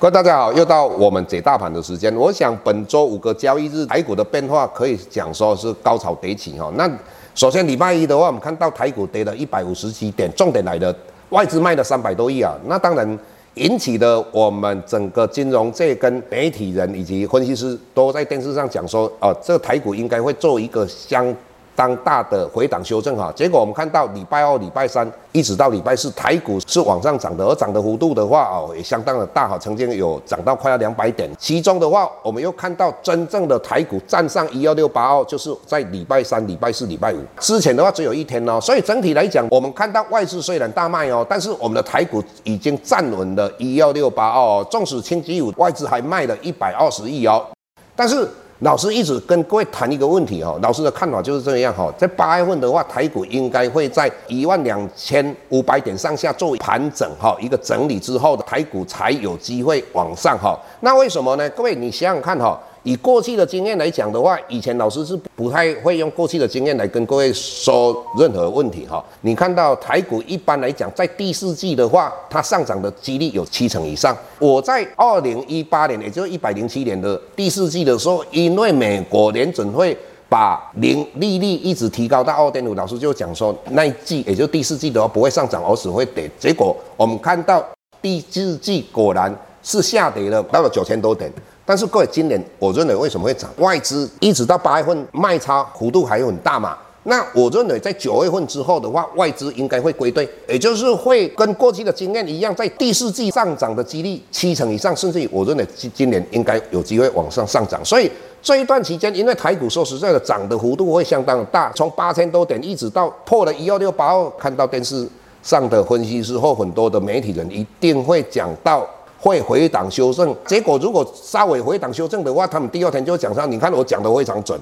[0.00, 2.14] 各位大家好，又到我们解大盘的时间。
[2.14, 6.72] 我想本周五个交易日台股的变化可以讲说是高潮迭起哈。
[6.76, 6.88] 那
[7.34, 10.94] 首先礼拜一的话，我们看到台股跌了一百五十七点，重点来的
[11.30, 12.54] 外资卖了三百多亿啊。
[12.66, 13.18] 那当然
[13.54, 21.34] 引起的我们整个金融界跟媒体人以及分析师都在电视上讲说，哦，这个台股应该会做一个相。
[21.78, 31.30] 当大的回档修正哈，结果我们看到礼拜二、礼拜三一直到礼拜四，台股是往上涨的，而涨的幅度的话哦，也相当的大哈，曾经有涨到快要两百点。
[31.38, 47.46] 其中的话，我们又看到真正的台股站上一二六八二，就是在礼拜三、礼拜四、礼拜五之前的话只有一天哦，所以整体来讲，我们看到外资虽然大卖哦，但是我们的台股已经站稳了一二六八二哦，纵使星期五外资还卖了一百二十亿哦，
[47.94, 48.28] 但是。
[48.60, 60.58] 老师一直跟各位谈一个问题哈，老师的看法就是这样哈，在八月份的话，台股应该会在一万两千五百点上下做盘整哈，一个整理之后的台股才有机会往上哈。
[60.80, 61.48] 那为什么呢？
[61.50, 62.58] 各位你想想看哈。
[62.84, 69.04] 以过去的经验来讲的话，以前老师是不太会用过去的经验来跟各位说任何问题哈。
[69.22, 74.16] 你看到台股一般来讲，在第四季的话，它上涨的几率有七成以上。
[74.38, 79.96] 我在二零一八年，也就是一百零七年的第四季的时候，因为美国联准会
[80.28, 86.30] 把零利率一直提高到二点五，老师就讲说那一季，也就是第四季的话不会上涨，而只会跌。
[86.38, 87.64] 结果我们看到
[88.00, 91.30] 第四季果然是下跌了，到了九千多点。
[91.68, 93.50] 但是各位，今年我认为为什么会涨？
[93.58, 96.74] 外资一直到八月份卖超幅度还有很大嘛？
[97.02, 107.84] 那我认为在九月份之后的话，外资应该会归队，也就是会跟过去的经验一样，在第四季上涨的几率七成以上，甚至于我认为今今年应该有机会往上上涨。
[107.84, 115.06] 所以这一段期间，因为台股说实在的涨的幅度会相当大，从八千多点一直到破了一二六八二，看到电视
[115.42, 118.86] 上的分析师或很多的媒体人一定会讲到。
[119.20, 123.50] 会回档修正，结果如果稍微回档修正的话，他们第二天就讲上。
[123.50, 124.58] 你看我讲的非常准。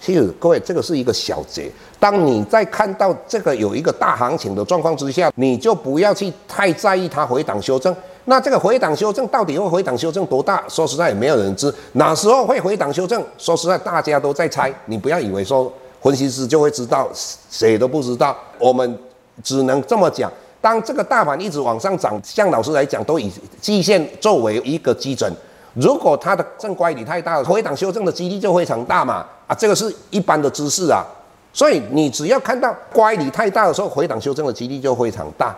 [0.00, 1.70] 其实各位，这个是一个小节。
[1.98, 7.94] 当你在看到这个有一个大行情的状况之下，你就不要去太在意它回档修正。
[8.24, 10.64] 那这个回档修正到底会回档修正多大？
[10.68, 11.70] 说实在也没有人知。
[11.92, 13.22] 哪时候会回档修正？
[13.36, 14.72] 说实在大家都在猜。
[14.86, 17.06] 你不要以为说分析师就会知道，
[17.50, 18.34] 谁都不知道。
[18.58, 18.98] 我们
[19.44, 20.32] 只能这么讲。
[20.60, 23.32] 当这个大盘一直往上涨，像老师来讲，都以
[23.62, 25.32] 季线作为一个基准。
[25.72, 29.24] 如果它的正乖离太大了，回档修正的几率就非常大嘛。
[29.46, 31.02] 啊，这个是一般的知识啊。
[31.52, 35.56] 所以你只要看到乖离太大的时候，回档修正的几率就非常大。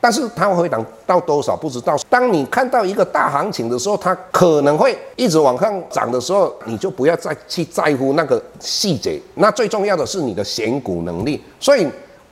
[0.00, 1.96] 但是它会回档到多少不知道。
[2.08, 9.20] 当你看到一个大行情的时候，它可能会一直往上涨的时候，你就不要再去在乎那个细节。
[9.34, 11.40] 那最重要的是你的选股能力。
[11.60, 11.86] 所以。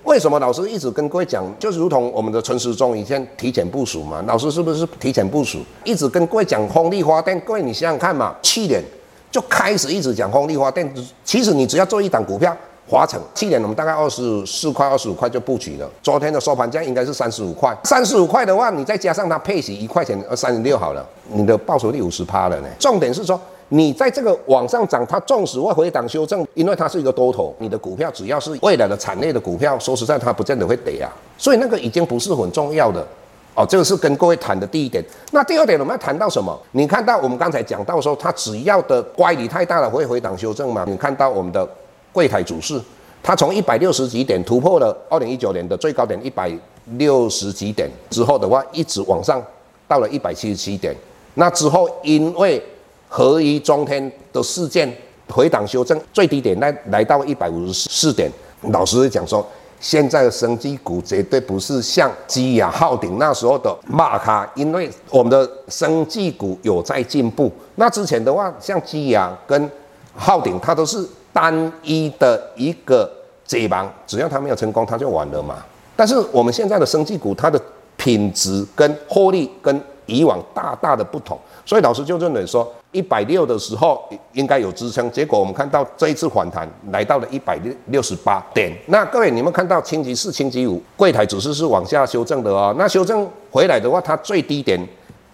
[0.08, 4.24] 为什么老师一直跟各位讲，就是如同我们的陈时中以前提前部署嘛？
[4.26, 5.58] 老师是不是提前部署？
[5.84, 8.82] 一直跟各位讲风力发电，各位你想想看嘛，去年
[9.30, 10.90] 就开始一直讲风力发电。
[11.22, 12.56] 其实你只要做一档股票，
[12.88, 15.86] 华城，去年我们大概二十四块、二十五块就布局了。
[16.02, 22.68] 昨天的收盘价应该是三十五块，三十五块的话，你再加上它配息一块钱，呃，三十六好了，你的报酬率五十趴了呢。
[22.78, 23.38] 重点是说。
[23.70, 31.12] 你在这个往上涨，它纵使会回档修正，因为它是一个多头，你的股票只要是未来的产业的股票，说实在，它不见得会跌啊。
[31.36, 33.06] 所以那个已经不是很重要的
[33.54, 33.66] 哦。
[33.68, 35.04] 这个是跟各位谈的第一点。
[35.32, 36.58] 那第二点，我们要谈到什么？
[36.72, 40.84] 你看到我们刚才讲到说，它只要的乖离太大了，会回档修正嘛？
[40.88, 41.68] 你看到我们的
[42.10, 42.80] 柜台指数，
[43.22, 46.50] 它从一百六十几点突破了二零一九年的最高点一百
[46.96, 49.44] 六十几点之后的话，一直往上
[49.86, 50.96] 到了一百七十七点。
[51.34, 52.60] 那之后因为
[53.08, 54.90] 合一中天的事件
[55.28, 58.30] 回档修正，最低点来来到一百五十四点。
[58.70, 59.46] 老师讲说，
[59.80, 67.50] 现在的生技股绝对不是像基亚、浩鼎那时候的骂它，因为我们的生技股有在进步。
[67.76, 69.70] 那之前的话，像基亚跟
[70.14, 73.10] 浩鼎，它都是单一的一个
[73.46, 75.64] 解盲，只要它没有成功，它就完了嘛。
[75.94, 77.60] 但是我们现在的生技股，它的
[77.96, 84.02] 品质跟获利跟以往大大的不同，所以老师就认为说，一百六的时候
[84.32, 88.72] 应该有支撑，结果我们看到这一次反弹来到了一百六六十八点。
[88.86, 92.74] 那各位，你们看到星期四、星期五柜台指数是往下修正的哦。
[92.78, 94.80] 那修正回来的话，它最低点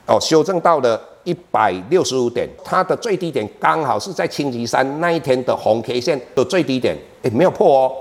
[0.06, 7.92] 哦，修正到了一百六十五点，它的最低点刚好是在星期三那一天的红 K 线的最低点，诶，没有破哦。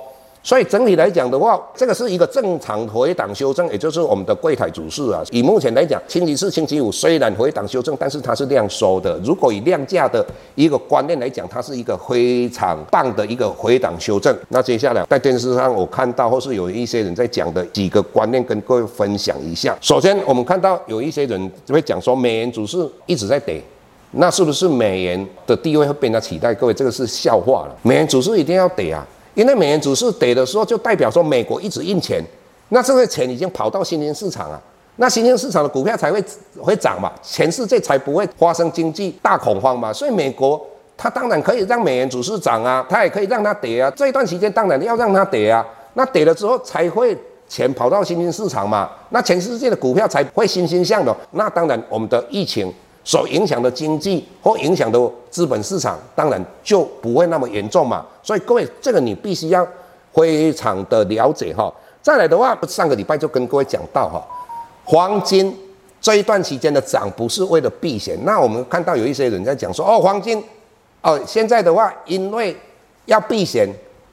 [0.46, 5.24] 所以整体来讲的话，这个是一个正常回档修正，也就是我们的柜台指数啊。
[5.32, 9.18] 以目前来讲，星期四、星期五虽然回档修正，但是它是量缩的。
[9.24, 10.26] 如果以量价的
[10.56, 14.38] 一个观念来讲，它是一个非常棒的一个回档修正。
[14.50, 19.74] 那接下来在电视上我看到或是有一些人在讲的几个观念，跟各位分享一下。
[19.80, 23.64] 首先，我们看到有一些人会讲说，美元指数一直在跌，
[24.12, 26.54] 那是不是美元的地位会被它取代？
[26.54, 27.76] 各位，这个是笑话了。
[27.82, 29.08] 美元指数一定要跌啊！
[29.36, 32.24] 因为美元指数跌的时候，就代表说美国一直印钱，
[32.70, 34.62] 那这个钱已经跑到新兴市场啊，
[34.98, 36.24] 那新兴市场的股票才会
[36.62, 39.92] 会涨嘛，全世界才不会发生经济大恐慌嘛。
[39.92, 40.64] 所以美国
[40.96, 43.92] 它当然可以让美元指数涨啊，它也可以让它跌啊。
[43.96, 45.66] 这一段时间当然要让它跌啊，
[45.96, 51.16] 那跌了之后才会钱跑到新兴市场嘛，那全世界的股票才会欣欣向荣。
[51.32, 52.72] 那当然我们的疫情。
[53.04, 58.06] 所影响的经济或影响的资本市场，当然就不会那么严重嘛。
[58.22, 59.68] 所以各位，这个你必须要
[60.14, 61.74] 非常的了解哈。
[62.02, 64.26] 再来的话，上个礼拜就跟各位讲到哈，
[64.86, 65.54] 黄金
[66.00, 68.18] 这一段期间的涨不是为了避险。
[68.24, 70.42] 那我们看到有一些人在讲说，哦，黄金，
[71.02, 72.56] 哦，现在的话因为
[73.06, 73.68] 要避险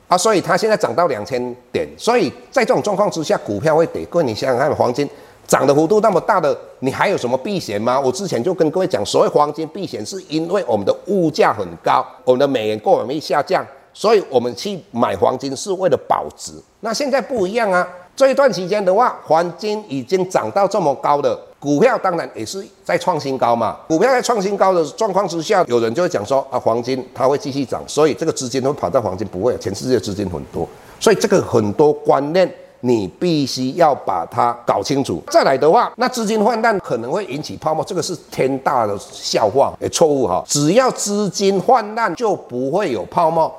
[0.08, 1.88] 啊，所以它现在涨到两千点。
[1.96, 4.04] 所以在这种状况之下，股票会跌。
[4.06, 5.08] 各位，你想想看，黄金。
[5.50, 7.99] 涨的幅度那么大的，你还有什么避险吗？
[7.99, 16.52] 我之前就跟各位讲，所谓黄金避险，是因为我们的物价很高，我们的美元购买力下降，所以我们去买黄金是为了保值。
[16.79, 23.76] 那现在不一样啊，这一段期间的话，黄金已经涨到这么高的股票，当然也是在创新高嘛。
[23.88, 30.69] 股票在创新高的状况之下，有人就会讲说啊，黄金它会继续涨，所以这个资金都跑到黄金，不会，全世界资金很多，
[31.00, 32.49] 所以这个很多观念。
[32.81, 35.23] 你必须要把它搞清楚。
[35.31, 40.43] 再来的话，那资金泛滥可能会引起泡沫，这个是天大的笑话，诶，错误哈。
[40.47, 43.53] 只要资金泛滥，就不会有泡沫。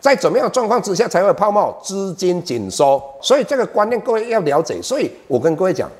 [0.00, 1.76] 在怎么样状况之下才会有泡沫？
[1.82, 3.02] 资金紧缩。
[3.20, 4.80] 所以这个观念各位要了解。
[4.80, 5.90] 所以我跟各位讲，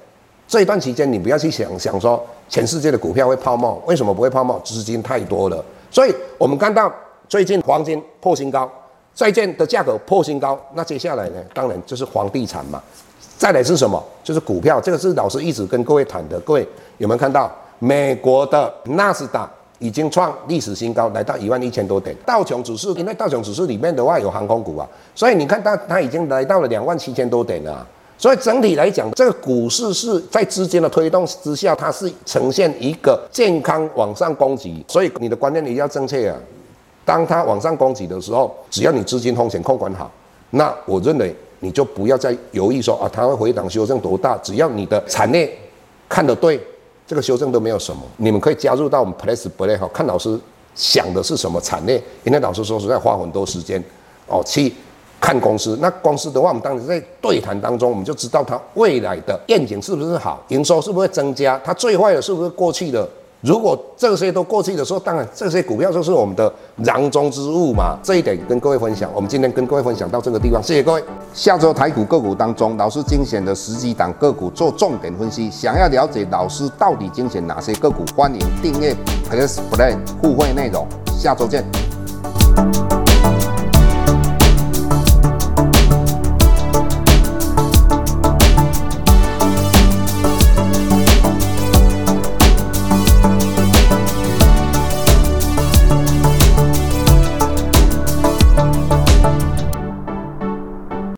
[0.46, 4.60] 这一段期间你不要去想想说全世界的股票会泡沫，为什么不会泡沫？
[4.64, 5.64] 资金太多了。
[5.90, 6.92] 所以我们看到
[7.28, 8.70] 最近黄金破新高。
[9.18, 11.42] 债券的价格破新高，那接下来呢？
[11.52, 12.80] 当然就是房地产嘛。
[13.36, 14.00] 再来是什么？
[14.22, 14.80] 就是股票。
[14.80, 16.38] 这个是老师一直跟各位谈的。
[16.42, 16.64] 各位
[16.98, 17.50] 有没有看到
[17.80, 19.50] 美国的纳斯达
[19.80, 22.14] 已经创历史新高，来到一万一千多点？
[22.24, 24.86] 道琼指数，因为道琼指数里面的话有航空股啊，
[25.16, 27.84] 所以你看它它已经来到了两万七千多点了。
[28.16, 34.84] 所以整体来讲，这个股市是在资金的推动之下，它是呈现一个健康往上攻击。
[34.86, 36.36] 所以你的观念一定要正确啊。
[37.08, 40.10] 当它往上攻击的时候，只要你资金风险控管好，
[40.50, 44.36] 那我认为你就不要再犹豫说啊，它会回档修正多大？
[44.42, 45.50] 只要你的产业
[46.06, 46.60] 看得对，
[47.06, 48.02] 这个修正都没有什么。
[48.18, 50.38] 你们可以加入到我们 Plus Play 哈，看老师
[50.74, 51.94] 想的是什么产业。
[52.24, 53.82] 因为老师说实在花很多时间
[54.26, 54.70] 哦去
[55.18, 55.78] 看公司。
[55.80, 63.08] 那公司的话，我们当时在对谈当中，我们就知道它未来的愿景是不是好，营收是不是增加，它最坏的是不是过去的。
[63.40, 67.96] 如果这些都过去的时候，当然这些股票就是我们的囊中之物嘛。
[68.02, 71.04] 这一点跟各位分享，我们今天跟各位分享到这个地方，谢谢各位。
[71.32, 75.48] 下周台股个股当中，老师精选的十几档个股做重点分析。
[75.50, 78.92] 想要了解老师到底精选哪些个股，欢迎订阅
[79.30, 80.84] Plus Play 互惠内容。
[81.06, 81.64] 下周见。